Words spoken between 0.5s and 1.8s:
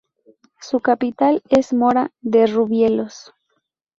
Su capital es